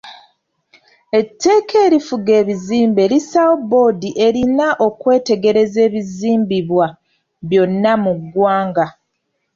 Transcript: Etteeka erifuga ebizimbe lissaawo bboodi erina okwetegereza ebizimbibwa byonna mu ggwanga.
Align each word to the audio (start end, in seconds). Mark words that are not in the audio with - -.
Etteeka 1.19 1.75
erifuga 1.85 2.31
ebizimbe 2.41 3.03
lissaawo 3.11 3.55
bboodi 3.61 4.09
erina 4.25 4.67
okwetegereza 4.87 5.79
ebizimbibwa 5.87 6.87
byonna 7.47 7.93
mu 8.03 8.11
ggwanga. 8.19 8.85